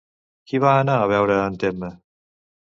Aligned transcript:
Qui 0.51 0.61
va 0.63 0.71
anar 0.77 0.95
a 1.03 1.05
veure 1.13 1.37
a 1.37 1.45
en 1.53 1.61
Temme? 1.67 1.93